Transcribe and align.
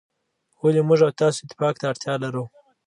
ولي 0.61 0.81
موږ 0.87 0.99
او 1.07 1.11
تاسو 1.21 1.39
اتفاق 1.45 1.75
ته 1.79 1.85
اړتیا 1.91 2.13
لرو. 2.23 2.43